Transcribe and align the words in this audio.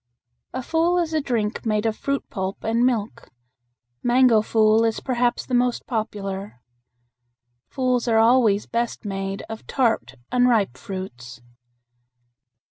A 0.51 0.63
fool 0.63 0.97
is 0.97 1.13
a 1.13 1.21
drink 1.21 1.63
made 1.63 1.85
of 1.85 1.95
fruit 1.95 2.27
pulp 2.31 2.63
and 2.63 2.83
milk. 2.83 3.29
Mango 4.01 4.41
fool 4.41 4.83
is 4.83 4.99
perhaps 4.99 5.45
the 5.45 5.53
most 5.53 5.85
popular. 5.85 6.59
Fools 7.69 8.07
are 8.07 8.17
always 8.17 8.65
best 8.65 9.05
made 9.05 9.43
of 9.47 9.67
tart 9.67 10.15
unripe 10.31 10.75
fruits. 10.75 11.39